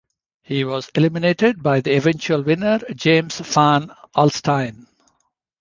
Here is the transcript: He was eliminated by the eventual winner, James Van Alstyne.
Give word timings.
He 0.41 0.63
was 0.63 0.89
eliminated 0.95 1.61
by 1.61 1.81
the 1.81 1.95
eventual 1.95 2.41
winner, 2.41 2.79
James 2.95 3.37
Van 3.39 3.91
Alstyne. 4.15 4.87